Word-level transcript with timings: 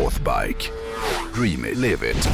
Northbike. 0.00 0.70
Dream 1.34 1.64
it, 1.64 1.76
live 1.76 2.10
it. 2.10 2.28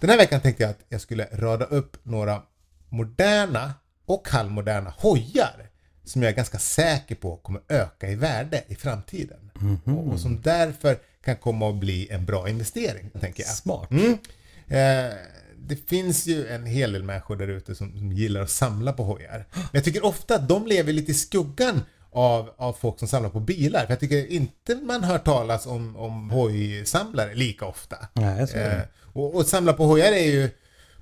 Den 0.00 0.10
här 0.10 0.16
veckan 0.16 0.40
tänkte 0.40 0.62
jag 0.62 0.70
att 0.70 0.84
jag 0.88 1.00
skulle 1.00 1.28
rada 1.32 1.64
upp 1.64 1.96
några 2.02 2.42
moderna 2.88 3.74
och 4.06 4.28
halvmoderna 4.28 4.94
hojar 4.98 5.70
som 6.04 6.22
jag 6.22 6.32
är 6.32 6.36
ganska 6.36 6.58
säker 6.58 7.14
på 7.14 7.36
kommer 7.36 7.60
öka 7.68 8.10
i 8.10 8.14
värde 8.14 8.64
i 8.68 8.74
framtiden. 8.74 9.50
Och, 9.84 10.12
och 10.12 10.20
som 10.20 10.40
därför 10.40 10.98
kan 11.24 11.36
komma 11.36 11.68
att 11.70 11.76
bli 11.76 12.08
en 12.10 12.24
bra 12.24 12.48
investering, 12.48 13.10
tänker 13.20 13.42
jag. 13.42 13.52
Smart. 13.52 13.90
Mm. 13.90 14.12
Eh, 14.66 15.14
det 15.56 15.88
finns 15.88 16.26
ju 16.26 16.48
en 16.48 16.66
hel 16.66 16.92
del 16.92 17.02
människor 17.02 17.36
där 17.36 17.48
ute 17.48 17.74
som, 17.74 17.98
som 17.98 18.12
gillar 18.12 18.40
att 18.40 18.50
samla 18.50 18.92
på 18.92 19.04
hojar. 19.04 19.46
Men 19.52 19.68
jag 19.72 19.84
tycker 19.84 20.04
ofta 20.04 20.34
att 20.34 20.48
de 20.48 20.66
lever 20.66 20.92
lite 20.92 21.10
i 21.10 21.14
skuggan 21.14 21.82
av, 22.12 22.50
av 22.56 22.72
folk 22.72 22.98
som 22.98 23.08
samlar 23.08 23.30
på 23.30 23.40
bilar. 23.40 23.86
För 23.86 23.92
jag 23.92 24.00
tycker 24.00 24.32
inte 24.32 24.74
man 24.74 25.04
hör 25.04 25.18
talas 25.18 25.66
om, 25.66 25.96
om 25.96 26.30
hojsamlare 26.30 27.34
lika 27.34 27.66
ofta. 27.66 27.96
Nej, 28.12 28.48
så. 28.48 28.56
Eh, 28.56 28.80
och, 29.12 29.34
och 29.34 29.46
samla 29.46 29.72
på 29.72 29.84
hojar 29.84 30.12
är 30.12 30.30
ju 30.30 30.50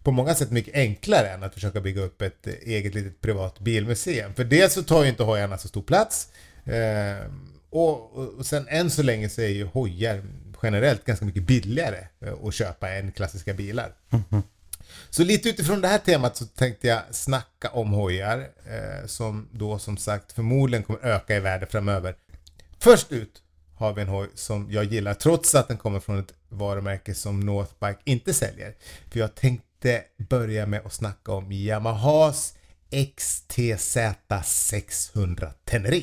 på 0.02 0.10
många 0.10 0.34
sätt 0.34 0.51
mycket 0.51 0.74
enklare 0.74 1.29
än 1.29 1.42
att 1.42 1.55
försöka 1.55 1.80
bygga 1.80 2.02
upp 2.02 2.23
ett 2.23 2.46
eget 2.46 2.95
litet 2.95 3.20
privat 3.20 3.59
bilmuseum. 3.59 4.34
För 4.34 4.45
dels 4.45 4.73
så 4.73 4.82
tar 4.82 5.02
ju 5.02 5.09
inte 5.09 5.23
hojarna 5.23 5.59
så 5.59 5.69
stor 5.69 5.82
plats 5.82 6.29
eh, 6.65 7.30
och, 7.70 8.16
och, 8.16 8.46
sen 8.46 8.66
än 8.68 8.91
så 8.91 9.02
länge 9.02 9.29
så 9.29 9.41
är 9.41 9.48
ju 9.48 9.65
hojar 9.65 10.23
generellt 10.62 11.04
ganska 11.04 11.24
mycket 11.24 11.43
billigare 11.43 12.07
eh, 12.20 12.32
att 12.45 12.54
köpa 12.54 12.91
än 12.91 13.12
klassiska 13.12 13.54
bilar. 13.54 13.93
Så 15.10 15.24
lite 15.24 15.48
utifrån 15.48 15.80
det 15.80 15.88
här 15.88 15.98
temat 15.98 16.36
så 16.36 16.46
tänkte 16.46 16.86
jag 16.86 17.02
snacka 17.10 17.70
om 17.70 17.92
hojar 17.92 18.38
eh, 18.38 19.06
som 19.06 19.48
då 19.52 19.78
som 19.78 19.96
sagt 19.96 20.32
förmodligen 20.32 20.82
kommer 20.82 21.00
öka 21.00 21.37
i 21.37 21.41
värde 21.41 21.66
framöver. 21.66 22.15
Först 22.79 23.12
ut 23.12 23.43
har 23.74 23.93
vi 23.93 24.02
en 24.02 24.09
hoj 24.09 24.29
som 24.35 24.70
jag 24.70 24.85
gillar 24.85 25.15
trots 25.15 25.54
att 25.54 25.68
den 25.68 25.76
kommer 25.76 26.01
från 26.01 26.18
ett 26.18 26.32
varumärke 26.48 27.15
som 27.15 27.40
Northbike 27.40 28.01
inte 28.04 28.35
säljer. 28.35 28.74
För 29.10 29.20
jag 29.20 29.35
tänkte 29.35 30.02
börja 30.16 30.66
med 30.66 30.87
att 30.87 30.93
snacka 30.93 31.32
om 31.32 31.52
Yamahas 31.52 32.54
XTZ 33.16 33.96
600 34.45 35.52
Tenere. 35.65 36.02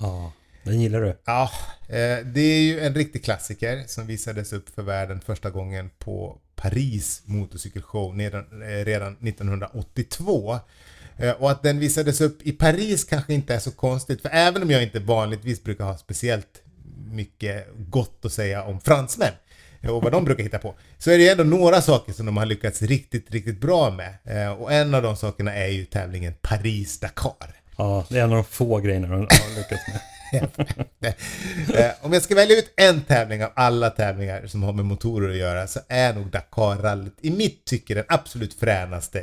Ja, 0.00 0.32
den 0.62 0.80
gillar 0.80 1.00
du. 1.00 1.18
Ja, 1.24 1.50
eh, 1.88 2.26
det 2.26 2.40
är 2.40 2.62
ju 2.62 2.80
en 2.80 2.94
riktig 2.94 3.24
klassiker 3.24 3.84
som 3.86 4.06
visades 4.06 4.52
upp 4.52 4.74
för 4.74 4.82
världen 4.82 5.20
första 5.20 5.50
gången 5.50 5.90
på 5.98 6.40
Paris 6.62 7.22
motorcykelshow 7.24 8.18
redan, 8.18 8.62
eh, 8.62 8.84
redan 8.84 9.16
1982. 9.20 10.58
Eh, 11.16 11.30
Och 11.30 11.50
att 11.50 11.62
den 11.62 11.78
visades 11.78 12.20
upp 12.20 12.42
i 12.42 12.52
Paris 12.52 13.04
kanske 13.04 13.34
inte 13.34 13.54
är 13.54 13.58
så 13.58 13.70
konstigt, 13.70 14.22
för 14.22 14.28
även 14.32 14.62
om 14.62 14.70
jag 14.70 14.82
inte 14.82 14.98
vanligtvis 15.00 15.62
brukar 15.64 15.84
ha 15.84 15.96
speciellt 15.98 16.62
mycket 17.10 17.66
gott 17.76 18.24
att 18.24 18.32
säga 18.32 18.62
om 18.62 18.80
fransmän 18.80 19.32
eh, 19.80 19.90
och 19.90 20.02
vad 20.02 20.12
de 20.12 20.24
brukar 20.24 20.42
hitta 20.44 20.58
på, 20.58 20.74
så 20.98 21.10
är 21.10 21.18
det 21.18 21.24
ju 21.24 21.30
ändå 21.30 21.44
några 21.44 21.82
saker 21.82 22.12
som 22.12 22.26
de 22.26 22.36
har 22.36 22.46
lyckats 22.46 22.82
riktigt, 22.82 23.30
riktigt 23.30 23.60
bra 23.60 23.90
med. 23.90 24.14
Och 24.58 24.72
en 24.72 24.94
av 24.94 25.02
de 25.02 25.16
sakerna 25.16 25.54
är 25.54 25.68
ju 25.68 25.84
tävlingen 25.84 26.34
Paris-Dakar. 26.42 27.54
Ja, 27.76 28.06
det 28.10 28.18
är 28.18 28.24
en 28.24 28.30
av 28.30 28.36
de 28.36 28.44
få 28.44 28.78
grejerna 28.78 29.06
de 29.08 29.14
har 29.14 29.56
lyckats 29.56 29.88
med. 29.88 30.00
Eh, 31.74 31.90
Om 32.00 32.12
jag 32.12 32.22
ska 32.22 32.34
välja 32.34 32.56
ut 32.58 32.72
en 32.76 33.00
tävling 33.00 33.44
av 33.44 33.50
alla 33.54 33.90
tävlingar 33.90 34.46
som 34.46 34.62
har 34.62 34.72
med 34.72 34.84
motorer 34.84 35.30
att 35.30 35.36
göra 35.36 35.66
så 35.66 35.80
är 35.88 36.14
nog 36.14 36.26
Dakarrallyt 36.30 37.16
i 37.20 37.30
mitt 37.30 37.64
tycke 37.64 37.94
den 37.94 38.04
absolut 38.08 38.54
fränaste 38.54 39.22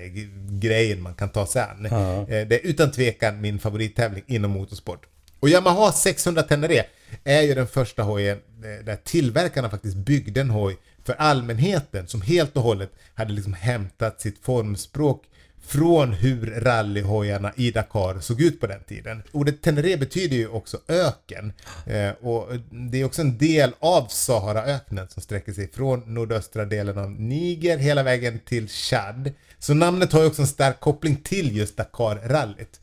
grejen 0.49 1.01
man 1.01 1.13
kan 1.13 1.29
ta 1.29 1.45
sig 1.45 1.61
an. 1.61 1.85
Eh, 1.85 2.47
Det 2.47 2.55
är 2.55 2.67
utan 2.67 2.91
tvekan 2.91 3.41
min 3.41 3.59
favorittävling 3.59 4.23
inom 4.27 4.51
motorsport. 4.51 5.05
Och 5.39 5.49
Yamaha 5.49 5.91
600 5.91 6.43
Tenere 6.43 6.83
är 7.23 7.41
ju 7.41 7.55
den 7.55 7.67
första 7.67 8.03
hojen 8.03 8.37
eh, 8.63 8.85
där 8.85 8.95
tillverkarna 8.95 9.69
faktiskt 9.69 9.95
byggde 9.97 10.41
en 10.41 10.49
hoj 10.49 10.77
för 11.07 11.13
allmänheten 11.13 12.07
som 12.07 12.21
helt 12.21 12.57
och 12.57 12.63
hållet 12.63 12.91
hade 13.13 13.33
liksom 13.33 13.53
hämtat 13.53 14.21
sitt 14.21 14.39
formspråk 14.43 15.23
från 15.67 16.13
hur 16.13 16.45
rallyhojarna 16.61 17.51
i 17.55 17.71
Dakar 17.71 18.19
såg 18.19 18.41
ut 18.41 18.59
på 18.59 18.67
den 18.67 18.83
tiden. 18.83 19.23
Ordet 19.31 19.61
Tenere 19.61 19.97
betyder 19.97 20.37
ju 20.37 20.47
också 20.47 20.77
öken 20.87 21.53
eh, 21.85 22.09
och 22.09 22.47
det 22.91 23.01
är 23.01 23.05
också 23.05 23.21
en 23.21 23.37
del 23.37 23.73
av 23.79 24.07
Saharaöknen 24.07 25.07
som 25.09 25.21
sträcker 25.21 25.53
sig 25.53 25.71
från 25.71 26.13
nordöstra 26.13 26.65
delen 26.65 26.97
av 26.97 27.11
Niger 27.11 27.77
hela 27.77 28.03
vägen 28.03 28.39
till 28.45 28.67
Chad. 28.67 29.31
Så 29.59 29.73
namnet 29.73 30.13
har 30.13 30.21
ju 30.21 30.27
också 30.27 30.41
en 30.41 30.47
stark 30.47 30.79
koppling 30.79 31.15
till 31.15 31.57
just 31.57 31.77
Dakar-rallyt. 31.77 32.79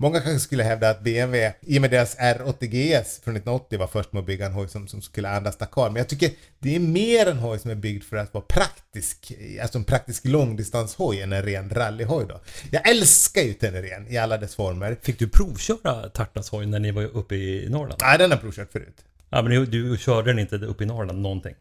Många 0.00 0.20
kanske 0.20 0.40
skulle 0.40 0.62
hävda 0.62 0.90
att 0.90 1.00
BMW, 1.00 1.54
i 1.60 1.78
och 1.78 1.82
med 1.82 1.90
deras 1.90 2.16
R80 2.18 2.66
GS 2.66 3.20
från 3.20 3.36
1980 3.36 3.78
var 3.78 3.86
först 3.86 4.12
med 4.12 4.20
att 4.20 4.26
bygga 4.26 4.46
en 4.46 4.52
hoj 4.52 4.68
som, 4.68 4.88
som 4.88 5.02
skulle 5.02 5.28
andas 5.28 5.56
Dakar. 5.56 5.90
Men 5.90 5.96
jag 5.96 6.08
tycker 6.08 6.30
det 6.58 6.76
är 6.76 6.80
mer 6.80 7.26
en 7.26 7.38
hoj 7.38 7.58
som 7.58 7.70
är 7.70 7.74
byggd 7.74 8.04
för 8.04 8.16
att 8.16 8.34
vara 8.34 8.44
praktisk, 8.44 9.32
alltså 9.62 9.78
en 9.78 9.84
praktisk 9.84 10.26
långdistanshoj 10.26 11.20
än 11.20 11.32
en 11.32 11.42
ren 11.42 11.70
rallyhoj 11.70 12.26
då. 12.28 12.40
Jag 12.70 12.88
älskar 12.88 13.42
ju 13.42 13.52
Teneren 13.52 14.08
i 14.08 14.18
alla 14.18 14.38
dess 14.38 14.54
former. 14.54 14.96
Fick 15.02 15.18
du 15.18 15.28
provköra 15.28 16.08
Tartas 16.08 16.50
hoj 16.50 16.66
när 16.66 16.78
ni 16.78 16.90
var 16.90 17.02
uppe 17.02 17.34
i 17.34 17.68
Norrland? 17.68 18.00
Nej, 18.02 18.18
den 18.18 18.30
har 18.30 18.36
jag 18.36 18.42
provkört 18.42 18.72
förut. 18.72 19.04
Ja, 19.30 19.42
men 19.42 19.52
du, 19.52 19.66
du 19.66 19.98
körde 19.98 20.30
den 20.30 20.38
inte 20.38 20.56
uppe 20.56 20.84
i 20.84 20.86
Norrland 20.86 21.22
någonting? 21.22 21.54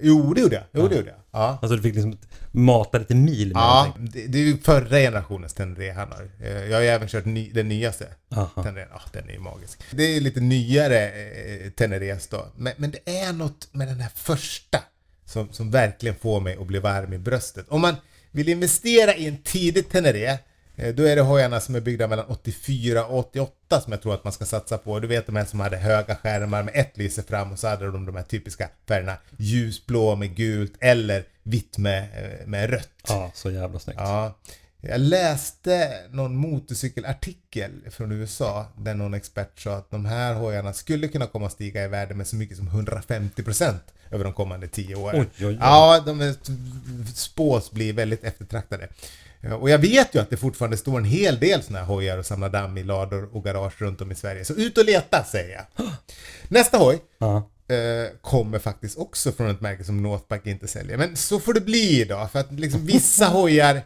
Jo, 0.00 0.34
det 0.34 0.40
gjorde 0.40 0.54
jag. 0.54 0.64
Jo, 0.72 0.88
det 0.88 0.96
gjorde 0.96 1.08
jag. 1.08 1.18
Ja. 1.30 1.58
Alltså 1.62 1.76
du 1.76 1.82
fick 1.82 1.94
liksom 1.94 2.18
mata 2.50 2.98
lite 2.98 3.14
mil 3.14 3.48
med 3.48 3.60
Ja, 3.60 3.94
det, 3.98 4.26
det 4.26 4.38
är 4.38 4.42
ju 4.42 4.58
förra 4.58 4.98
generationens 4.98 5.54
Tenere 5.54 5.92
han 5.92 6.12
har. 6.12 6.28
Eh, 6.40 6.64
Jag 6.64 6.76
har 6.76 6.82
ju 6.82 6.88
även 6.88 7.08
kört 7.08 7.24
ny, 7.24 7.50
den 7.52 7.68
nyaste. 7.68 8.06
Tenere. 8.62 8.88
Ja, 8.92 9.00
den 9.12 9.28
är 9.28 9.32
ju 9.32 9.38
magisk. 9.40 9.80
Det 9.90 10.02
är 10.16 10.20
lite 10.20 10.40
nyare 10.40 11.10
eh, 11.10 11.70
Teneres 11.70 12.28
då. 12.28 12.46
Men, 12.56 12.72
men 12.76 12.90
det 12.90 13.18
är 13.18 13.32
något 13.32 13.68
med 13.72 13.88
den 13.88 14.00
här 14.00 14.10
första 14.14 14.78
som, 15.24 15.52
som 15.52 15.70
verkligen 15.70 16.16
får 16.16 16.40
mig 16.40 16.56
att 16.60 16.66
bli 16.66 16.78
varm 16.78 17.12
i 17.12 17.18
bröstet. 17.18 17.66
Om 17.68 17.80
man 17.80 17.94
vill 18.30 18.48
investera 18.48 19.14
i 19.14 19.26
en 19.26 19.36
tidig 19.42 19.88
Tenere 19.88 20.30
eh, 20.32 20.38
då 20.76 21.02
är 21.02 21.16
det 21.16 21.22
hojarna 21.22 21.60
som 21.60 21.74
är 21.74 21.80
byggda 21.80 22.08
mellan 22.08 22.26
84 22.28 23.06
och 23.06 23.18
88 23.18 23.80
som 23.80 23.92
jag 23.92 24.02
tror 24.02 24.14
att 24.14 24.24
man 24.24 24.32
ska 24.32 24.44
satsa 24.44 24.78
på. 24.78 25.00
Du 25.00 25.08
vet 25.08 25.26
de 25.26 25.36
här 25.36 25.44
som 25.44 25.60
hade 25.60 25.76
höga 25.76 26.16
skärmar 26.16 26.62
med 26.62 26.74
ett 26.76 26.96
lyse 26.96 27.22
fram 27.22 27.52
och 27.52 27.58
så 27.58 27.68
hade 27.68 27.90
de 27.90 28.06
de 28.06 28.16
här 28.16 28.22
typiska 28.22 28.68
färgerna 28.88 29.16
ljusblå 29.36 30.16
med 30.16 30.36
gult 30.36 30.72
eller 30.80 31.24
vitt 31.42 31.78
med, 31.78 32.02
eh, 32.02 32.46
med 32.46 32.70
rött. 32.70 32.90
Ja, 33.08 33.30
så 33.34 33.50
jävla 33.50 33.78
snyggt. 33.78 34.00
Ja. 34.00 34.38
Jag 34.80 35.00
läste 35.00 36.02
någon 36.10 36.36
motorcykelartikel 36.36 37.70
från 37.90 38.12
USA 38.12 38.66
där 38.78 38.94
någon 38.94 39.14
expert 39.14 39.60
sa 39.60 39.76
att 39.76 39.90
de 39.90 40.04
här 40.04 40.34
hojarna 40.34 40.72
skulle 40.72 41.08
kunna 41.08 41.26
komma 41.26 41.46
att 41.46 41.52
stiga 41.52 41.84
i 41.84 41.88
värde 41.88 42.14
med 42.14 42.26
så 42.26 42.36
mycket 42.36 42.56
som 42.56 42.68
150% 42.68 43.74
över 44.10 44.24
de 44.24 44.32
kommande 44.32 44.68
10 44.68 44.94
åren. 44.94 45.20
Oj, 45.20 45.46
oj, 45.46 45.46
oj. 45.46 45.58
Ja, 45.60 46.02
de 46.06 46.34
spås 47.14 47.70
bli 47.70 47.92
väldigt 47.92 48.24
eftertraktade. 48.24 48.88
Ja, 49.40 49.54
Och 49.54 49.70
jag 49.70 49.78
vet 49.78 50.14
ju 50.14 50.20
att 50.20 50.30
det 50.30 50.36
fortfarande 50.36 50.76
står 50.76 50.98
en 50.98 51.04
hel 51.04 51.38
del 51.38 51.62
såna 51.62 51.78
här 51.78 51.86
hojar 51.86 52.18
och 52.18 52.26
samlar 52.26 52.48
damm 52.48 52.78
i 52.78 52.82
lador 52.82 53.36
och 53.36 53.44
garage 53.44 53.82
runt 53.82 54.00
om 54.00 54.12
i 54.12 54.14
Sverige. 54.14 54.44
Så 54.44 54.54
ut 54.54 54.78
och 54.78 54.84
leta 54.84 55.24
säger 55.24 55.54
jag. 55.54 55.86
Nästa 56.48 56.78
hoj 56.78 56.98
eh, 57.68 58.10
kommer 58.20 58.58
faktiskt 58.58 58.98
också 58.98 59.32
från 59.32 59.50
ett 59.50 59.60
märke 59.60 59.84
som 59.84 60.02
Northbike 60.02 60.50
inte 60.50 60.68
säljer. 60.68 60.96
Men 60.96 61.16
så 61.16 61.40
får 61.40 61.54
det 61.54 61.60
bli 61.60 62.00
idag, 62.00 62.30
för 62.32 62.38
att 62.38 62.52
liksom 62.52 62.86
vissa 62.86 63.26
hojar 63.38 63.74
eh, 63.74 63.82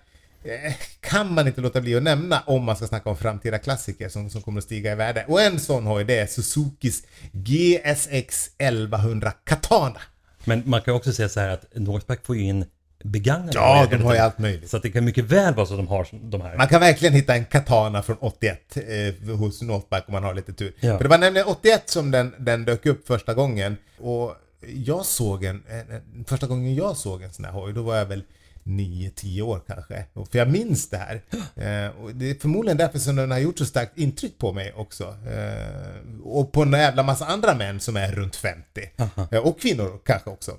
kan 1.00 1.34
man 1.34 1.46
inte 1.46 1.60
låta 1.60 1.80
bli 1.80 1.96
att 1.96 2.02
nämna 2.02 2.42
om 2.46 2.64
man 2.64 2.76
ska 2.76 2.86
snacka 2.86 3.10
om 3.10 3.16
framtida 3.16 3.58
klassiker 3.58 4.08
som, 4.08 4.30
som 4.30 4.42
kommer 4.42 4.58
att 4.58 4.64
stiga 4.64 4.92
i 4.92 4.94
värde. 4.94 5.24
Och 5.28 5.42
en 5.42 5.60
sån 5.60 5.86
hoj 5.86 6.04
det 6.04 6.18
är 6.18 6.26
Suzukis 6.26 7.02
GSX 7.32 8.50
1100 8.58 9.32
Katana. 9.44 10.00
Men 10.44 10.62
man 10.66 10.82
kan 10.82 10.94
också 10.94 11.12
säga 11.12 11.28
så 11.28 11.40
här 11.40 11.48
att 11.48 11.64
Northback 11.74 12.26
får 12.26 12.36
ju 12.36 12.42
in 12.42 12.64
begagnade 13.04 13.52
Ja, 13.54 13.86
de 13.90 14.02
har 14.02 14.14
ju 14.14 14.20
allt 14.20 14.38
möjligt. 14.38 14.70
Så 14.70 14.76
att 14.76 14.82
det 14.82 14.90
kan 14.90 15.04
mycket 15.04 15.24
väl 15.24 15.54
vara 15.54 15.66
så 15.66 15.76
de 15.76 15.88
har 15.88 16.08
de 16.30 16.40
här. 16.40 16.56
Man 16.56 16.68
kan 16.68 16.80
verkligen 16.80 17.14
hitta 17.14 17.34
en 17.34 17.44
Katana 17.44 18.02
från 18.02 18.16
81 18.20 18.76
eh, 18.76 19.36
hos 19.36 19.62
Northbike 19.62 20.04
om 20.06 20.12
man 20.12 20.24
har 20.24 20.34
lite 20.34 20.53
tur. 20.53 20.74
Ja. 20.80 20.97
För 20.97 21.04
det 21.04 21.10
var 21.10 21.18
nämligen 21.18 21.47
81 21.47 21.82
som 21.91 22.10
den, 22.10 22.34
den 22.38 22.65
dök 22.65 22.86
upp 22.86 23.06
första 23.06 23.34
gången. 23.34 23.76
Och 23.98 24.34
jag 24.74 25.06
såg 25.06 25.44
en, 25.44 25.62
en, 25.68 25.91
en, 25.91 26.24
första 26.24 26.47
gången 26.47 26.74
jag 26.74 26.97
såg 26.97 27.22
en 27.22 27.32
sån 27.32 27.44
här 27.44 27.53
hoj, 27.53 27.72
då 27.72 27.82
var 27.82 27.97
jag 27.97 28.06
väl 28.06 28.22
9-10 28.65 29.42
år 29.42 29.60
kanske. 29.66 30.04
För 30.15 30.39
jag 30.39 30.51
minns 30.51 30.89
det 30.91 30.97
här. 30.97 31.22
Eh, 31.60 31.89
och 31.89 32.15
det 32.15 32.30
är 32.30 32.34
förmodligen 32.34 32.77
därför 32.77 32.98
som 32.98 33.16
den 33.16 33.30
har 33.30 33.39
gjort 33.39 33.59
så 33.59 33.65
starkt 33.66 33.98
intryck 33.98 34.39
på 34.39 34.53
mig 34.53 34.72
också. 34.72 35.04
Eh, 35.04 36.22
och 36.22 36.53
på 36.53 36.62
en 36.62 36.72
jävla 36.72 37.03
massa 37.03 37.27
andra 37.27 37.54
män 37.54 37.80
som 37.80 37.97
är 37.97 38.12
runt 38.12 38.36
50. 38.36 38.91
Eh, 39.30 39.39
och 39.39 39.60
kvinnor 39.60 40.01
kanske 40.04 40.30
också. 40.30 40.51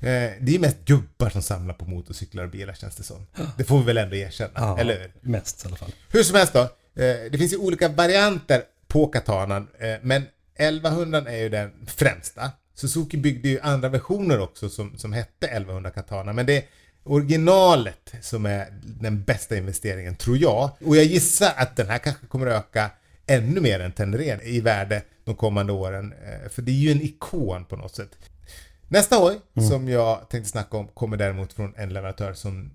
Eh, 0.00 0.30
det 0.40 0.54
är 0.54 0.58
mest 0.58 0.84
gubbar 0.84 1.30
som 1.30 1.42
samlar 1.42 1.74
på 1.74 1.84
motorcyklar 1.84 2.44
och 2.44 2.50
bilar 2.50 2.74
känns 2.74 2.96
det 2.96 3.02
som. 3.02 3.26
Det 3.56 3.64
får 3.64 3.78
vi 3.78 3.84
väl 3.84 3.96
ändå 3.98 4.16
erkänna, 4.16 4.50
Ja, 4.54 4.78
eller 4.78 5.00
hur? 5.00 5.12
Mest 5.20 5.64
i 5.64 5.68
alla 5.68 5.76
fall. 5.76 5.92
Hur 6.10 6.22
som 6.22 6.36
helst 6.36 6.52
då. 6.52 6.60
Eh, 6.60 7.16
det 7.30 7.38
finns 7.38 7.52
ju 7.52 7.56
olika 7.56 7.88
varianter 7.88 8.62
på 8.88 9.06
katanan. 9.06 9.68
Eh, 9.78 9.94
men 10.02 10.26
1100 10.56 11.18
är 11.26 11.36
ju 11.36 11.48
den 11.48 11.70
främsta. 11.86 12.50
Suzuki 12.74 13.16
byggde 13.16 13.48
ju 13.48 13.60
andra 13.60 13.88
versioner 13.88 14.40
också 14.40 14.68
som, 14.68 14.98
som 14.98 15.12
hette 15.12 15.46
1100 15.46 15.90
katana. 15.90 16.32
Men 16.32 16.46
det 16.46 16.64
originalet 17.04 18.12
som 18.20 18.46
är 18.46 18.66
den 19.00 19.22
bästa 19.22 19.56
investeringen 19.56 20.16
tror 20.16 20.36
jag. 20.38 20.70
Och 20.84 20.96
jag 20.96 21.04
gissar 21.04 21.52
att 21.56 21.76
den 21.76 21.86
här 21.88 21.98
kanske 21.98 22.26
kommer 22.26 22.46
att 22.46 22.64
öka 22.64 22.90
ännu 23.26 23.60
mer 23.60 23.80
än 23.80 23.92
Tenerén 23.92 24.40
i 24.42 24.60
värde 24.60 25.02
de 25.24 25.34
kommande 25.34 25.72
åren. 25.72 26.12
Eh, 26.12 26.48
För 26.50 26.62
det 26.62 26.72
är 26.72 26.74
ju 26.74 26.90
en 26.92 27.02
ikon 27.02 27.64
på 27.64 27.76
något 27.76 27.94
sätt. 27.94 28.10
Nästa 28.88 29.16
hoj 29.16 29.36
som 29.68 29.88
jag 29.88 30.28
tänkte 30.30 30.50
snacka 30.50 30.76
om 30.76 30.88
kommer 30.88 31.16
däremot 31.16 31.52
från 31.52 31.74
en 31.76 31.88
leverantör 31.92 32.34
som 32.34 32.70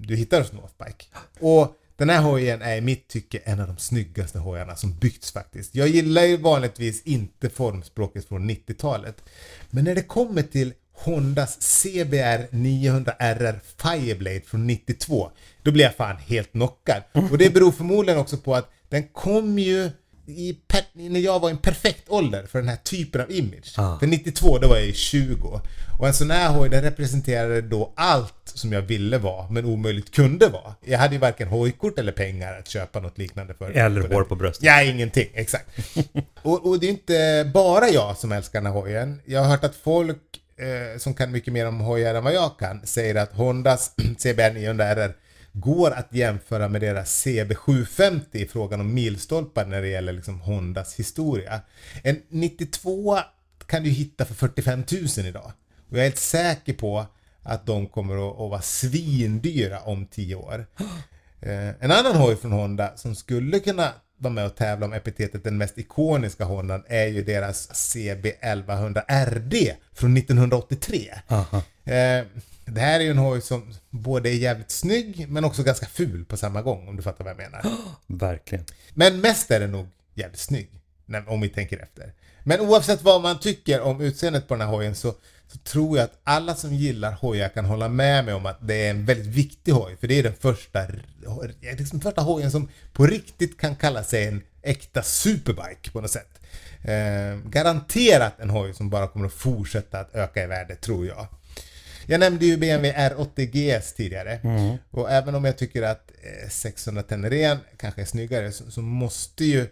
du 0.00 0.16
hittar 0.16 0.38
hos 0.40 0.52
Northbike. 0.52 1.04
Och 1.40 1.76
den 1.96 2.10
här 2.10 2.22
hojen 2.22 2.62
är 2.62 2.76
i 2.76 2.80
mitt 2.80 3.08
tycke 3.08 3.38
en 3.44 3.60
av 3.60 3.66
de 3.66 3.76
snyggaste 3.78 4.38
hojarna 4.38 4.76
som 4.76 4.98
byggts 4.98 5.32
faktiskt. 5.32 5.74
Jag 5.74 5.88
gillar 5.88 6.22
ju 6.22 6.36
vanligtvis 6.36 7.02
inte 7.02 7.50
formspråket 7.50 8.28
från 8.28 8.50
90-talet. 8.50 9.24
Men 9.70 9.84
när 9.84 9.94
det 9.94 10.02
kommer 10.02 10.42
till 10.42 10.72
Hondas 10.92 11.58
CBR 11.60 12.56
900RR 12.56 13.60
Fireblade 13.82 14.40
från 14.40 14.66
92, 14.66 15.30
då 15.62 15.72
blir 15.72 15.84
jag 15.84 15.94
fan 15.94 16.16
helt 16.16 16.52
knockad. 16.52 17.02
Och 17.30 17.38
det 17.38 17.54
beror 17.54 17.72
förmodligen 17.72 18.20
också 18.20 18.36
på 18.36 18.54
att 18.54 18.70
den 18.88 19.02
kom 19.02 19.58
ju 19.58 19.90
i 20.26 20.58
när 20.92 21.20
jag 21.20 21.40
var 21.40 21.48
i 21.48 21.52
en 21.52 21.58
perfekt 21.58 22.08
ålder 22.08 22.46
för 22.46 22.58
den 22.58 22.68
här 22.68 22.76
typen 22.76 23.20
av 23.20 23.30
image. 23.30 23.74
Ah. 23.76 23.98
För 23.98 24.06
92 24.06 24.58
då 24.58 24.68
var 24.68 24.76
jag 24.76 24.86
ju 24.86 24.92
20. 24.92 25.60
Och 25.98 26.06
en 26.06 26.14
sån 26.14 26.30
här 26.30 26.50
hoj 26.50 26.68
den 26.68 26.82
representerade 26.82 27.60
då 27.60 27.92
allt 27.96 28.34
som 28.44 28.72
jag 28.72 28.82
ville 28.82 29.18
vara 29.18 29.50
men 29.50 29.64
omöjligt 29.64 30.14
kunde 30.14 30.48
vara. 30.48 30.74
Jag 30.84 30.98
hade 30.98 31.14
ju 31.14 31.20
varken 31.20 31.48
hojkort 31.48 31.98
eller 31.98 32.12
pengar 32.12 32.58
att 32.58 32.68
köpa 32.68 33.00
något 33.00 33.18
liknande 33.18 33.54
för. 33.54 33.70
Eller 33.70 34.14
hår 34.14 34.24
på 34.24 34.34
bröstet. 34.34 34.64
Ja, 34.64 34.82
ingenting. 34.82 35.28
Exakt. 35.34 35.66
och, 36.42 36.66
och 36.66 36.80
det 36.80 36.86
är 36.86 36.90
inte 36.90 37.50
bara 37.54 37.88
jag 37.88 38.16
som 38.16 38.32
älskar 38.32 38.60
den 38.60 38.72
här 38.72 38.80
hojen. 38.80 39.20
Jag 39.24 39.40
har 39.40 39.48
hört 39.48 39.64
att 39.64 39.76
folk 39.76 40.41
eh, 40.56 40.98
som 40.98 41.14
kan 41.14 41.32
mycket 41.32 41.52
mer 41.52 41.66
om 41.66 41.80
hojar 41.80 42.14
än 42.14 42.24
vad 42.24 42.34
jag 42.34 42.58
kan 42.58 42.86
säger 42.86 43.14
att 43.14 43.32
Hondas 43.32 43.94
CBR 44.18 44.50
900RR 44.50 45.12
går 45.52 45.90
att 45.90 46.14
jämföra 46.14 46.68
med 46.68 46.80
deras 46.80 47.26
CB750 47.26 48.20
i 48.32 48.46
frågan 48.46 48.80
om 48.80 48.94
milstolpar 48.94 49.64
när 49.64 49.82
det 49.82 49.88
gäller 49.88 50.12
liksom 50.12 50.40
Hondas 50.40 50.94
historia. 50.94 51.60
En 52.02 52.22
92 52.28 53.18
kan 53.66 53.82
du 53.82 53.90
hitta 53.90 54.24
för 54.24 54.34
45 54.34 54.84
000 55.16 55.26
idag. 55.26 55.52
Och 55.90 55.96
jag 55.96 55.98
är 55.98 56.02
helt 56.02 56.18
säker 56.18 56.72
på 56.72 57.06
att 57.42 57.66
de 57.66 57.86
kommer 57.86 58.14
att, 58.14 58.40
att 58.40 58.50
vara 58.50 58.62
svindyra 58.62 59.80
om 59.80 60.06
10 60.06 60.34
år. 60.34 60.66
Eh, 61.44 61.68
en 61.80 61.90
annan 61.90 62.16
hoj 62.16 62.36
från 62.36 62.52
Honda 62.52 62.96
som 62.96 63.14
skulle 63.14 63.58
kunna 63.58 63.92
vara 64.22 64.32
med 64.32 64.46
och 64.46 64.56
tävla 64.56 64.86
om 64.86 64.92
epitetet 64.92 65.44
den 65.44 65.58
mest 65.58 65.78
ikoniska 65.78 66.44
Hondan 66.44 66.84
är 66.86 67.06
ju 67.06 67.24
deras 67.24 67.70
CB1100RD 67.94 69.72
från 69.94 70.16
1983. 70.16 71.14
Aha. 71.28 71.62
Eh, 71.84 72.24
det 72.64 72.80
här 72.80 73.00
är 73.00 73.04
ju 73.04 73.10
en 73.10 73.18
hoj 73.18 73.40
som 73.40 73.74
både 73.90 74.30
är 74.30 74.34
jävligt 74.34 74.70
snygg 74.70 75.26
men 75.28 75.44
också 75.44 75.62
ganska 75.62 75.86
ful 75.86 76.24
på 76.24 76.36
samma 76.36 76.62
gång 76.62 76.88
om 76.88 76.96
du 76.96 77.02
fattar 77.02 77.24
vad 77.24 77.30
jag 77.30 77.38
menar. 77.38 77.64
Verkligen. 78.06 78.64
Men 78.94 79.20
mest 79.20 79.50
är 79.50 79.60
den 79.60 79.72
nog 79.72 79.86
jävligt 80.14 80.40
snygg. 80.40 80.70
Om 81.26 81.40
vi 81.40 81.48
tänker 81.48 81.78
efter. 81.78 82.12
Men 82.44 82.60
oavsett 82.60 83.02
vad 83.02 83.22
man 83.22 83.40
tycker 83.40 83.80
om 83.80 84.00
utseendet 84.00 84.48
på 84.48 84.54
den 84.54 84.60
här 84.60 84.68
hojen 84.68 84.94
så, 84.94 85.14
så 85.52 85.58
tror 85.58 85.98
jag 85.98 86.04
att 86.04 86.20
alla 86.24 86.54
som 86.54 86.74
gillar 86.74 87.12
hojar 87.12 87.48
kan 87.48 87.64
hålla 87.64 87.88
med 87.88 88.24
mig 88.24 88.34
om 88.34 88.46
att 88.46 88.68
det 88.68 88.74
är 88.74 88.90
en 88.90 89.04
väldigt 89.04 89.26
viktig 89.26 89.72
hoj. 89.72 89.96
För 90.00 90.08
det 90.08 90.18
är 90.18 90.22
den 90.22 90.34
första, 90.34 90.86
liksom 91.60 92.00
första 92.00 92.20
hojen 92.20 92.50
som 92.50 92.68
på 92.92 93.06
riktigt 93.06 93.60
kan 93.60 93.76
kalla 93.76 94.04
sig 94.04 94.26
en 94.26 94.42
äkta 94.62 95.02
superbike 95.02 95.90
på 95.92 96.00
något 96.00 96.10
sätt. 96.10 96.40
Eh, 96.82 97.50
garanterat 97.50 98.40
en 98.40 98.50
hoj 98.50 98.74
som 98.74 98.90
bara 98.90 99.08
kommer 99.08 99.26
att 99.26 99.32
fortsätta 99.32 100.00
att 100.00 100.14
öka 100.14 100.44
i 100.44 100.46
värde 100.46 100.76
tror 100.76 101.06
jag. 101.06 101.26
Jag 102.06 102.20
nämnde 102.20 102.46
ju 102.46 102.56
BMW 102.56 102.92
R80 103.08 103.44
GS 103.44 103.92
tidigare. 103.92 104.40
Och 104.90 105.10
även 105.10 105.34
om 105.34 105.44
jag 105.44 105.58
tycker 105.58 105.82
att 105.82 106.10
eh, 106.42 106.48
600 106.48 107.02
Tenerén 107.02 107.58
kanske 107.76 108.00
är 108.00 108.06
snyggare 108.06 108.52
så, 108.52 108.70
så 108.70 108.80
måste 108.80 109.44
ju 109.44 109.66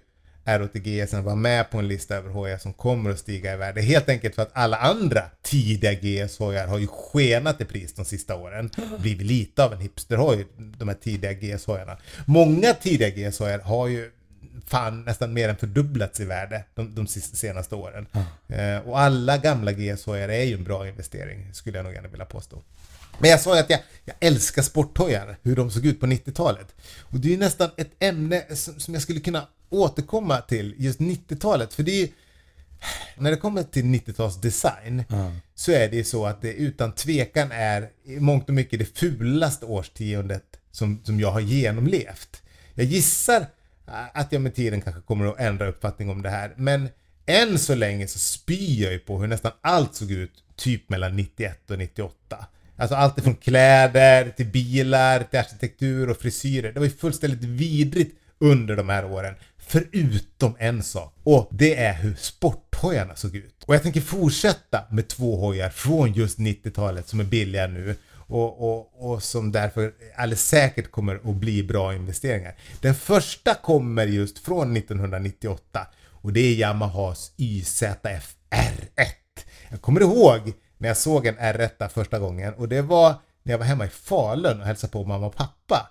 R80 0.44 0.78
GS 0.78 1.12
vara 1.12 1.34
med 1.34 1.70
på 1.70 1.78
en 1.78 1.88
lista 1.88 2.16
över 2.16 2.30
hojar 2.30 2.58
som 2.58 2.72
kommer 2.72 3.10
att 3.10 3.18
stiga 3.18 3.54
i 3.54 3.56
värde. 3.56 3.80
Helt 3.80 4.08
enkelt 4.08 4.34
för 4.34 4.42
att 4.42 4.50
alla 4.52 4.76
andra 4.76 5.22
tidiga 5.42 5.92
GS-hojar 5.92 6.66
har 6.66 6.78
ju 6.78 6.86
skenat 6.86 7.60
i 7.60 7.64
pris 7.64 7.92
de 7.92 8.04
sista 8.04 8.36
åren. 8.36 8.70
Blivit 8.98 9.26
lite 9.26 9.64
av 9.64 9.72
en 9.72 9.80
hipsterhoj, 9.80 10.46
de 10.56 10.88
här 10.88 10.94
tidiga 10.94 11.32
GS-hojarna. 11.32 11.96
Många 12.26 12.74
tidiga 12.74 13.08
GS-hojar 13.08 13.58
har 13.58 13.88
ju 13.88 14.10
fan 14.66 15.02
nästan 15.04 15.32
mer 15.32 15.48
än 15.48 15.56
fördubblats 15.56 16.20
i 16.20 16.24
värde 16.24 16.64
de, 16.74 16.94
de 16.94 17.06
senaste 17.06 17.74
åren. 17.74 18.06
Eh, 18.48 18.88
och 18.88 19.00
alla 19.00 19.38
gamla 19.38 19.72
GS-hojar 19.72 20.28
är 20.28 20.44
ju 20.44 20.54
en 20.54 20.64
bra 20.64 20.88
investering, 20.88 21.54
skulle 21.54 21.78
jag 21.78 21.84
nog 21.84 21.94
gärna 21.94 22.08
vilja 22.08 22.24
påstå. 22.26 22.62
Men 23.18 23.30
jag 23.30 23.40
sa 23.40 23.54
ju 23.54 23.60
att 23.60 23.70
jag, 23.70 23.80
jag 24.04 24.16
älskar 24.20 24.62
sporthojar, 24.62 25.36
hur 25.42 25.56
de 25.56 25.70
såg 25.70 25.86
ut 25.86 26.00
på 26.00 26.06
90-talet. 26.06 26.74
Och 27.00 27.20
det 27.20 27.28
är 27.28 27.32
ju 27.32 27.38
nästan 27.38 27.70
ett 27.76 27.90
ämne 27.98 28.56
som, 28.56 28.80
som 28.80 28.94
jag 28.94 29.02
skulle 29.02 29.20
kunna 29.20 29.46
återkomma 29.70 30.40
till, 30.40 30.74
just 30.78 31.00
90-talet. 31.00 31.74
För 31.74 31.82
det 31.82 32.02
är 32.02 32.08
när 33.16 33.30
det 33.30 33.36
kommer 33.36 33.62
till 33.62 33.84
90-tals 33.84 34.40
design 34.40 35.04
så 35.54 35.72
är 35.72 35.88
det 35.88 36.04
så 36.04 36.26
att 36.26 36.42
det 36.42 36.52
utan 36.52 36.92
tvekan 36.92 37.52
är 37.52 37.90
i 38.04 38.20
mångt 38.20 38.48
och 38.48 38.54
mycket 38.54 38.78
det 38.78 38.98
fulaste 38.98 39.66
årtiondet 39.66 40.44
som, 40.70 41.00
som 41.04 41.20
jag 41.20 41.30
har 41.30 41.40
genomlevt. 41.40 42.42
Jag 42.74 42.86
gissar 42.86 43.46
att 44.12 44.32
jag 44.32 44.42
med 44.42 44.54
tiden 44.54 44.80
kanske 44.80 45.02
kommer 45.02 45.26
att 45.26 45.40
ändra 45.40 45.68
uppfattning 45.68 46.10
om 46.10 46.22
det 46.22 46.30
här. 46.30 46.54
Men 46.56 46.88
än 47.26 47.58
så 47.58 47.74
länge 47.74 48.06
så 48.06 48.18
spyr 48.18 48.82
jag 48.82 48.92
ju 48.92 48.98
på 48.98 49.20
hur 49.20 49.26
nästan 49.26 49.52
allt 49.60 49.94
såg 49.94 50.10
ut 50.10 50.44
typ 50.56 50.88
mellan 50.88 51.16
91 51.16 51.70
och 51.70 51.78
98. 51.78 52.46
Alltså 52.76 52.94
allt 52.94 53.18
ifrån 53.18 53.34
kläder 53.34 54.30
till 54.36 54.46
bilar 54.46 55.22
till 55.22 55.38
arkitektur 55.38 56.10
och 56.10 56.16
frisyrer. 56.16 56.72
Det 56.72 56.80
var 56.80 56.86
ju 56.86 56.92
fullständigt 56.92 57.44
vidrigt 57.44 58.19
under 58.40 58.76
de 58.76 58.88
här 58.88 59.04
åren. 59.04 59.34
Förutom 59.58 60.56
en 60.58 60.82
sak. 60.82 61.14
Och 61.22 61.48
det 61.50 61.76
är 61.76 61.94
hur 61.94 62.14
sporthojarna 62.14 63.16
såg 63.16 63.36
ut. 63.36 63.64
Och 63.66 63.74
jag 63.74 63.82
tänker 63.82 64.00
fortsätta 64.00 64.84
med 64.90 65.08
två 65.08 65.36
hojar 65.36 65.70
från 65.70 66.12
just 66.12 66.38
90-talet 66.38 67.08
som 67.08 67.20
är 67.20 67.24
billiga 67.24 67.66
nu. 67.66 67.96
Och, 68.30 68.70
och, 68.70 69.10
och 69.12 69.22
som 69.22 69.52
därför 69.52 69.92
alldeles 70.16 70.46
säkert 70.46 70.90
kommer 70.90 71.14
att 71.14 71.36
bli 71.36 71.62
bra 71.62 71.94
investeringar. 71.94 72.54
Den 72.80 72.94
första 72.94 73.54
kommer 73.54 74.06
just 74.06 74.38
från 74.38 74.76
1998 74.76 75.86
och 76.06 76.32
det 76.32 76.40
är 76.40 76.54
Yamahas 76.54 77.32
YZF 77.38 78.36
R1. 78.50 79.06
Jag 79.70 79.80
kommer 79.80 80.00
ihåg 80.00 80.52
när 80.78 80.88
jag 80.88 80.96
såg 80.96 81.26
en 81.26 81.38
R1 81.38 81.88
första 81.88 82.18
gången 82.18 82.54
och 82.54 82.68
det 82.68 82.82
var 82.82 83.14
när 83.42 83.52
jag 83.52 83.58
var 83.58 83.66
hemma 83.66 83.86
i 83.86 83.88
Falun 83.88 84.60
och 84.60 84.66
hälsade 84.66 84.92
på 84.92 85.04
mamma 85.04 85.26
och 85.26 85.36
pappa 85.36 85.90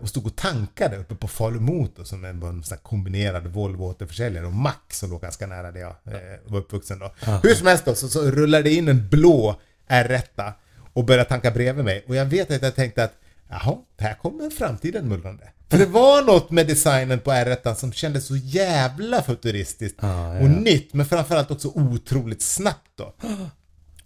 och 0.00 0.08
stod 0.08 0.26
och 0.26 0.36
tankade 0.36 0.96
uppe 0.96 1.14
på 1.14 1.28
Falu 1.28 1.60
Motor 1.60 2.04
som 2.04 2.24
en, 2.24 2.40
var 2.40 2.48
en 2.48 2.62
kombinerad 2.82 3.46
Volvo 3.46 3.84
återförsäljare 3.84 4.46
och 4.46 4.52
Max 4.52 4.98
som 4.98 5.10
låg 5.10 5.20
ganska 5.20 5.46
nära 5.46 5.72
där 5.72 5.80
jag 5.80 5.94
eh, 6.14 6.38
var 6.44 6.58
uppvuxen 6.58 6.98
då. 6.98 7.12
Hur 7.42 7.54
som 7.54 7.66
helst 7.66 7.84
då 7.84 7.94
så, 7.94 8.08
så 8.08 8.30
rullade 8.30 8.62
det 8.62 8.74
in 8.74 8.88
en 8.88 9.08
blå 9.08 9.60
R1 9.88 10.52
och 10.92 11.04
började 11.04 11.28
tanka 11.28 11.50
bredvid 11.50 11.84
mig 11.84 12.04
och 12.08 12.16
jag 12.16 12.26
vet 12.26 12.50
att 12.50 12.62
jag 12.62 12.74
tänkte 12.74 13.04
att 13.04 13.14
jaha, 13.48 13.76
här 13.98 14.14
kommer 14.14 14.50
framtiden 14.50 15.08
mullrande. 15.08 15.48
För 15.70 15.78
det 15.78 15.86
var 15.86 16.22
något 16.22 16.50
med 16.50 16.66
designen 16.66 17.20
på 17.20 17.30
R1 17.30 17.74
som 17.74 17.92
kändes 17.92 18.26
så 18.26 18.36
jävla 18.36 19.22
futuristiskt 19.22 20.04
Ah, 20.04 20.34
ja. 20.34 20.40
och 20.40 20.50
nytt 20.50 20.94
men 20.94 21.06
framförallt 21.06 21.50
också 21.50 21.68
otroligt 21.74 22.42
snabbt 22.42 22.90
då. 22.96 23.14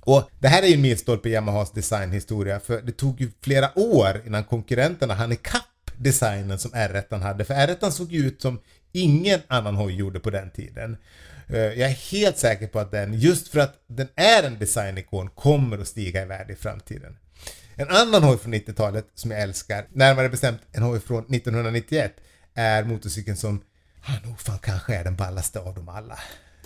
Och 0.04 0.30
det 0.38 0.48
här 0.48 0.62
är 0.62 0.66
ju 0.66 0.74
en 0.74 0.82
milstolpe 0.82 1.28
i 1.28 1.32
Yamahas 1.32 1.72
designhistoria 1.72 2.60
för 2.60 2.82
det 2.82 2.92
tog 2.92 3.20
ju 3.20 3.30
flera 3.42 3.78
år 3.78 4.22
innan 4.26 4.44
konkurrenterna 4.44 5.14
hann 5.14 5.32
ikapp 5.32 5.62
designen 5.96 6.58
som 6.58 6.70
R1 6.70 7.20
hade. 7.20 7.44
För 7.44 7.54
R1 7.54 7.90
såg 7.90 8.12
ju 8.12 8.26
ut 8.26 8.42
som 8.42 8.60
ingen 8.92 9.40
annan 9.48 9.76
hoj 9.76 9.94
gjorde 9.94 10.20
på 10.20 10.30
den 10.30 10.50
tiden. 10.50 10.96
Eh, 11.48 11.58
jag 11.58 11.90
är 11.90 12.12
helt 12.12 12.38
säker 12.38 12.66
på 12.66 12.78
att 12.78 12.90
den, 12.90 13.14
just 13.14 13.48
för 13.48 13.58
att 13.58 13.74
den 13.86 14.08
är 14.16 14.42
en 14.42 14.58
designikon, 14.58 15.30
kommer 15.30 15.78
att 15.78 15.88
stiga 15.88 16.22
i 16.22 16.24
värde 16.24 16.52
i 16.52 16.56
framtiden. 16.56 17.16
En 17.74 17.88
annan 17.88 18.22
hoj 18.22 18.38
från 18.38 18.54
90-talet 18.54 19.06
som 19.14 19.30
jag 19.30 19.40
älskar, 19.40 19.86
närmare 19.92 20.28
bestämt 20.28 20.60
en 20.72 20.82
hoj 20.82 21.00
från 21.00 21.24
1991, 21.24 22.12
är 22.54 22.84
motorcykeln 22.84 23.36
som 23.36 23.62
ah, 24.04 24.26
nog 24.26 24.40
fan 24.40 24.58
kanske 24.58 24.94
är 24.94 25.04
den 25.04 25.16
ballaste 25.16 25.60
av 25.60 25.74
dem 25.74 25.88
alla. 25.88 26.18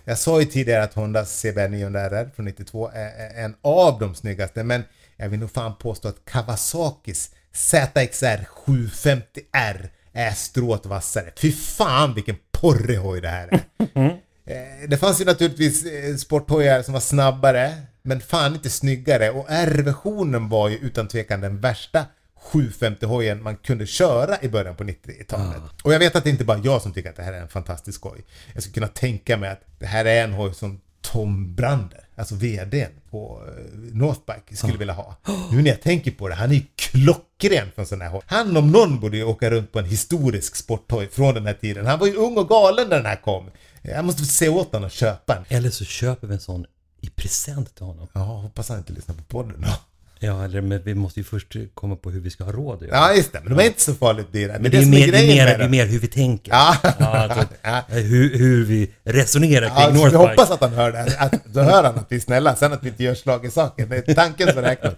Jag 0.08 0.18
sa 0.18 0.40
ju 0.40 0.46
tidigare 0.46 0.82
att 0.82 0.94
Hondas 0.94 1.40
CBR 1.40 1.68
900RR 1.68 2.30
från 2.34 2.44
92 2.46 2.90
är 2.94 3.10
är 3.18 3.44
en 3.44 3.54
av 3.62 3.98
de 3.98 4.14
snyggaste, 4.14 4.64
men 4.64 4.84
jag 5.16 5.28
vill 5.28 5.40
nog 5.40 5.50
fan 5.50 5.76
påstå 5.78 6.08
att 6.08 6.25
Kawasakis 6.25 7.30
ZXR 7.52 8.46
750R 8.66 9.88
är 10.12 10.30
strået 10.30 10.86
vassare. 10.86 11.32
Fy 11.36 11.52
fan 11.52 12.14
vilken 12.14 12.36
porrig 12.52 12.98
hoj 12.98 13.20
det 13.20 13.28
här 13.28 13.48
är. 13.48 14.20
Eh, 14.48 14.88
Det 14.88 14.96
fanns 14.96 15.20
ju 15.20 15.25
naturligtvis 15.25 15.84
eh, 15.86 16.16
sporthojar 16.16 16.82
som 16.82 16.92
var 16.94 17.00
snabbare, 17.00 17.75
men 18.02 18.20
fan 18.20 18.54
inte 18.54 18.70
snyggare. 18.70 19.30
Och 19.30 19.46
R-versionen 19.48 20.48
var 20.48 20.68
ju 20.68 20.76
utan 20.76 21.08
tvekan 21.08 21.40
den 21.40 21.60
värsta 21.60 22.06
750-hojen 22.43 23.43
man 23.43 23.57
kunde 23.57 23.87
köra 23.87 24.43
i 24.43 24.49
början 24.49 24.76
på 24.76 24.85
90-talet. 24.85 25.62
Och 25.83 25.95
jag 25.95 25.99
vet 25.99 26.16
att 26.16 26.25
det 26.25 26.31
inte 26.31 26.45
bara 26.45 26.59
jag 26.59 26.83
som 26.83 26.93
tycker 26.93 27.11
att 27.11 27.16
det 27.16 27.23
här 27.23 27.33
är 27.33 27.40
en 27.40 27.49
fantastisk 27.49 28.02
hoj. 28.02 28.25
Jag 28.55 28.62
skulle 28.62 28.75
kunna 28.75 28.88
tänka 28.88 29.37
mig 29.37 29.50
att 29.50 29.61
det 29.78 29.87
här 29.87 30.05
är 30.05 30.25
en 30.25 30.33
hoj 30.33 30.55
som 30.55 30.81
Tom 31.00 31.55
Brander, 31.55 32.09
alltså 32.16 32.35
VDn 32.35 32.90
på 33.11 33.43
eh, 33.47 33.75
Northbike, 33.93 34.57
skulle 34.57 34.78
vilja 34.78 34.95
ha. 34.95 35.16
Nu 35.50 35.62
när 35.62 35.71
jag 35.71 35.83
tänker 35.83 36.11
på 36.11 36.28
det, 36.28 36.35
han 36.35 36.50
är 36.50 36.55
ju 36.55 36.62
klockren 36.76 37.71
för 37.75 37.83
en 37.83 37.88
sån 37.88 38.00
här 38.00 38.09
hoj. 38.09 38.23
Han 38.26 38.57
om 38.57 38.73
någon 38.73 39.00
borde 39.00 39.16
ju 39.16 39.25
åka 39.25 39.50
runt 39.50 39.73
på 39.73 39.78
en 39.78 39.85
historisk 39.85 40.57
sporthoj 40.57 41.09
från 41.09 41.35
den 41.35 41.47
här 41.47 41.55
tiden. 41.55 41.87
Han 41.87 41.99
var 41.99 42.07
ju 42.07 42.14
ung 42.14 42.37
och 42.37 42.49
galen 42.49 42.88
när 42.88 42.97
den 42.97 43.07
här 43.07 43.23
kom. 43.23 43.50
Jag 43.83 44.05
måste 44.05 44.25
se 44.25 44.49
åt 44.49 44.73
honom 44.73 44.87
att 44.87 44.93
köpa 44.93 45.37
en. 45.37 45.45
Eller 45.49 45.71
så 45.71 45.85
köper 45.85 46.26
vi 46.26 46.35
en 46.35 46.40
sån 46.40 46.66
i 47.00 47.11
present 47.11 47.75
till 47.75 47.85
honom. 47.85 48.09
Ja, 48.12 48.21
hoppas 48.21 48.69
han 48.69 48.78
inte 48.78 48.93
lyssnar 48.93 49.14
på 49.14 49.23
podden 49.23 49.61
då. 49.61 49.69
Ja, 50.18 50.44
eller 50.44 50.61
men 50.61 50.82
vi 50.82 50.94
måste 50.94 51.20
ju 51.20 51.25
först 51.25 51.56
komma 51.75 51.96
på 51.96 52.11
hur 52.11 52.20
vi 52.20 52.30
ska 52.30 52.44
ha 52.44 52.52
råd 52.52 52.75
att 52.82 52.88
göra. 52.88 52.96
Ja, 52.96 53.12
just 53.14 53.32
det. 53.32 53.40
Men 53.44 53.56
de 53.56 53.62
är 53.62 53.66
inte 53.66 53.80
så 53.80 53.94
farligt 53.94 54.32
dyra. 54.32 54.52
Men 54.61 54.70
det, 54.70 54.78
är, 54.78 54.87
mer, 54.87 55.12
det, 55.12 55.18
är 55.18 55.26
mer, 55.26 55.58
det 55.58 55.64
är 55.64 55.68
mer 55.68 55.87
hur 55.87 55.99
vi 55.99 56.06
tänker. 56.06 56.52
Ja. 56.52 56.76
alltså, 56.99 57.44
Ja. 57.62 57.82
hur, 57.88 58.38
hur 58.38 58.64
vi 58.64 58.90
resonerar 59.04 59.66
kring 59.68 59.76
Ja, 59.78 59.85
så 59.87 59.90
vi 59.92 59.99
Northbike. 59.99 60.16
hoppas 60.16 60.50
att 60.50 60.61
han 60.61 60.73
hör 60.73 60.92
det. 60.92 61.16
Att, 61.18 61.44
då 61.44 61.61
hör 61.61 61.85
han 61.85 61.94
att 61.99 62.06
vi 62.08 62.16
är 62.16 62.20
snälla, 62.20 62.56
sen 62.56 62.73
att 62.73 62.82
vi 62.85 62.88
inte 62.88 63.04
gör 63.04 63.14
slag 63.14 63.46
i 63.46 63.50
saken. 63.50 63.88
Det 63.88 64.08
är 64.08 64.14
tanken 64.14 64.52
som 64.52 64.62
räknas. 64.62 64.94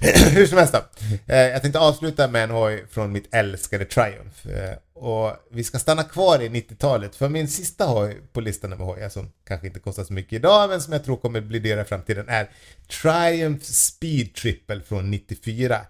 Hur 0.30 0.46
som 0.46 0.58
helst 0.58 0.72
då. 0.72 0.80
Eh, 1.34 1.38
Jag 1.38 1.62
tänkte 1.62 1.78
avsluta 1.78 2.28
med 2.28 2.44
en 2.44 2.50
hoj 2.50 2.84
från 2.90 3.12
mitt 3.12 3.34
älskade 3.34 3.84
Triumph. 3.84 4.38
Och 4.94 5.32
vi 5.50 5.64
ska 5.64 5.78
stanna 5.78 6.04
kvar 6.04 6.42
i 6.42 6.48
90-talet, 6.48 7.16
för 7.16 7.28
min 7.28 7.48
sista 7.48 7.84
hoj 7.84 8.20
på 8.32 8.40
listan 8.40 8.72
över 8.72 8.84
hojar 8.84 9.08
som 9.08 9.32
kanske 9.46 9.66
inte 9.66 9.80
kostar 9.80 10.04
så 10.04 10.12
mycket 10.12 10.32
idag, 10.32 10.70
men 10.70 10.82
som 10.82 10.92
jag 10.92 11.04
tror 11.04 11.16
kommer 11.16 11.40
bli 11.40 11.58
dyrare 11.58 11.82
i 11.82 11.84
framtiden 11.84 12.28
är 12.28 12.50
Triumph 13.02 13.64
Speed 13.64 14.34
Triple 14.34 14.80
från 14.80 15.10
94. 15.10 15.80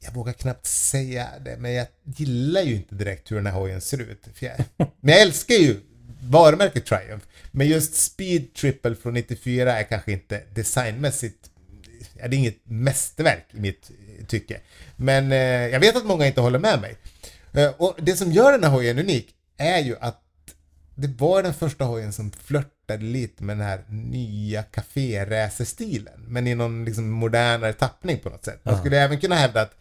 Jag 0.00 0.12
vågar 0.12 0.32
knappt 0.32 0.66
säga 0.66 1.28
det, 1.44 1.56
men 1.56 1.72
jag 1.72 1.86
gillar 2.04 2.62
ju 2.62 2.74
inte 2.74 2.94
direkt 2.94 3.30
hur 3.30 3.36
den 3.36 3.46
här 3.46 3.54
hojen 3.54 3.80
ser 3.80 4.00
ut. 4.00 4.24
För 4.34 4.46
jag, 4.46 4.56
men 5.00 5.14
jag 5.14 5.20
älskar 5.20 5.54
ju 5.54 5.80
varumärket 6.22 6.86
Triumph. 6.86 7.26
Men 7.50 7.68
just 7.68 7.94
Speed 7.94 8.54
Triple 8.54 8.94
från 8.94 9.14
94 9.14 9.78
är 9.78 9.82
kanske 9.82 10.12
inte 10.12 10.42
designmässigt 10.54 11.50
ja, 12.20 12.28
det 12.28 12.36
är 12.36 12.38
inget 12.38 12.60
mästerverk 12.64 13.46
i 13.50 13.60
mitt 13.60 13.90
tycke. 14.28 14.60
Men 14.96 15.32
eh, 15.32 15.38
jag 15.68 15.80
vet 15.80 15.96
att 15.96 16.06
många 16.06 16.26
inte 16.26 16.40
håller 16.40 16.58
med 16.58 16.80
mig. 16.80 16.96
Eh, 17.52 17.70
och 17.78 17.96
det 17.98 18.16
som 18.16 18.32
gör 18.32 18.52
den 18.52 18.64
här 18.64 18.70
hojen 18.70 18.98
unik 18.98 19.34
är 19.56 19.78
ju 19.78 19.96
att 20.00 20.20
det 20.94 21.08
var 21.08 21.42
den 21.42 21.54
första 21.54 21.84
hojen 21.84 22.12
som 22.12 22.32
flörtade 22.32 23.04
lite 23.04 23.44
med 23.44 23.56
den 23.56 23.66
här 23.66 23.84
nya 23.88 24.62
kaféracerstilen. 24.62 26.20
Men 26.26 26.46
i 26.46 26.54
någon 26.54 26.84
liksom 26.84 27.10
modernare 27.10 27.72
tappning 27.72 28.18
på 28.18 28.28
något 28.30 28.44
sätt. 28.44 28.60
Man 28.62 28.78
skulle 28.78 29.00
även 29.00 29.20
kunna 29.20 29.34
hävda 29.34 29.62
att 29.62 29.74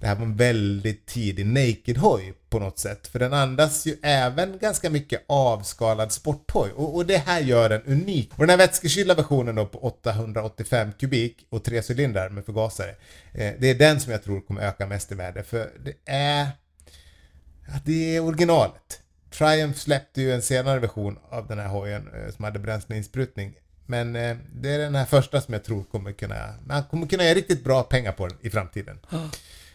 det 0.00 0.06
här 0.06 0.14
var 0.14 0.22
en 0.22 0.36
väldigt 0.36 1.06
tidig 1.06 1.46
naked-hoj 1.46 2.34
på 2.48 2.58
något 2.58 2.78
sätt. 2.78 3.06
För 3.06 3.18
den 3.18 3.32
andas 3.32 3.86
ju 3.86 3.96
även 4.02 4.58
ganska 4.58 4.90
mycket 4.90 5.24
avskalad 5.26 6.12
sporthoj. 6.12 6.70
Och, 6.70 6.96
och 6.96 7.06
det 7.06 7.16
här 7.16 7.40
gör 7.40 7.68
den 7.68 7.82
unik. 7.82 8.30
Och 8.32 8.38
den 8.38 8.50
här 8.50 8.56
vätskekylda 8.56 9.14
versionen 9.14 9.54
då 9.54 9.66
på 9.66 9.78
885 9.78 10.92
kubik 10.92 11.46
och 11.50 11.64
tre 11.64 11.82
cylindrar 11.90 12.28
med 12.28 12.44
förgasare. 12.44 12.90
Eh, 13.32 13.52
det 13.58 13.70
är 13.70 13.74
den 13.74 14.00
som 14.00 14.12
jag 14.12 14.24
tror 14.24 14.40
kommer 14.40 14.62
öka 14.62 14.86
mest 14.86 15.12
i 15.12 15.14
värde. 15.14 15.42
För 15.42 15.70
det 15.84 16.12
är... 16.12 16.46
Ja, 17.66 17.80
det 17.84 18.16
är 18.16 18.20
originalet. 18.20 19.00
Triumph 19.30 19.78
släppte 19.78 20.22
ju 20.22 20.32
en 20.32 20.42
senare 20.42 20.80
version 20.80 21.18
av 21.30 21.46
den 21.48 21.58
här 21.58 21.68
hojen 21.68 22.08
eh, 22.14 22.34
som 22.34 22.44
hade 22.44 22.58
bränsleinsprutning. 22.58 23.54
Men 23.86 24.16
eh, 24.16 24.36
det 24.54 24.70
är 24.70 24.78
den 24.78 24.94
här 24.94 25.04
första 25.04 25.40
som 25.40 25.54
jag 25.54 25.64
tror 25.64 25.84
kommer 25.84 26.12
kunna... 26.12 26.54
Man 26.66 26.84
kommer 26.84 27.06
kunna 27.06 27.24
göra 27.24 27.34
riktigt 27.34 27.64
bra 27.64 27.82
pengar 27.82 28.12
på 28.12 28.26
den 28.26 28.38
i 28.40 28.50
framtiden. 28.50 28.98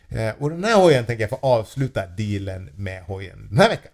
Eh, 0.09 0.33
och 0.39 0.49
den 0.49 0.63
här 0.63 0.75
hojen 0.75 1.05
tänker 1.05 1.23
jag 1.23 1.29
få 1.29 1.39
avsluta 1.41 2.07
dealen 2.07 2.69
med 2.75 3.03
hojen 3.03 3.47
den 3.49 3.59
här 3.59 3.69
veckan. 3.69 3.91